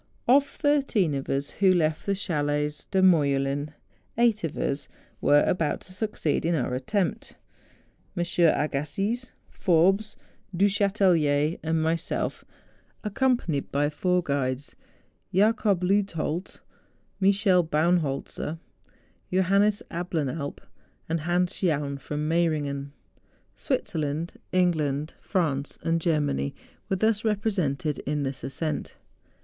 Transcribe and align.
Of 0.27 0.47
thirteen 0.47 1.13
of 1.13 1.29
us 1.29 1.51
who 1.51 1.75
left 1.75 2.07
the 2.07 2.15
chalets 2.15 2.85
de 2.85 3.03
Morjelen 3.03 3.71
eight 4.17 4.37
76 4.37 4.41
MOUNTAIN 4.41 4.49
ADVENTURES. 4.81 4.85
of 4.87 4.89
US 4.89 5.21
were 5.21 5.43
about 5.43 5.81
to 5.81 5.93
succeed 5.93 6.43
in 6.43 6.55
our 6.55 6.73
attempt; 6.73 7.37
MM. 8.17 8.59
Agassiz, 8.65 9.31
Forbes, 9.51 10.15
Du 10.57 10.65
Cbatelier, 10.65 11.59
and 11.61 11.83
myself,, 11.83 12.43
accom¬ 13.03 13.37
panied 13.37 13.65
by 13.71 13.91
four 13.91 14.23
guides, 14.23 14.75
Jacob 15.31 15.83
Leutbold, 15.83 16.61
Michel 17.19 17.61
Baun 17.61 17.99
holzer, 17.99 18.57
Johannes 19.31 19.83
Ablanalp, 19.91 20.61
and 21.07 21.19
Hans 21.19 21.59
Jaun, 21.61 21.99
from 21.99 22.27
Meyringen. 22.27 22.91
Switzerland, 23.55 24.31
England, 24.51 25.13
France, 25.21 25.77
and 25.83 26.01
Germany, 26.01 26.55
were 26.89 26.95
thus 26.95 27.23
represented 27.23 27.99
in 28.07 28.23
this 28.23 28.43
ascent. 28.43 28.97